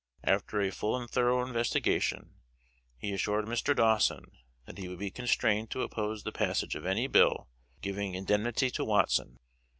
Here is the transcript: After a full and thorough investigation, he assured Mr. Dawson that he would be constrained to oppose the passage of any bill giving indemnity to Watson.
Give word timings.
After 0.23 0.59
a 0.59 0.71
full 0.71 0.99
and 0.99 1.07
thorough 1.07 1.45
investigation, 1.45 2.33
he 2.97 3.13
assured 3.13 3.45
Mr. 3.45 3.75
Dawson 3.75 4.31
that 4.65 4.79
he 4.79 4.87
would 4.87 4.97
be 4.97 5.11
constrained 5.11 5.69
to 5.69 5.83
oppose 5.83 6.23
the 6.23 6.31
passage 6.31 6.73
of 6.73 6.87
any 6.87 7.05
bill 7.05 7.49
giving 7.81 8.15
indemnity 8.15 8.71
to 8.71 8.83
Watson. 8.83 9.37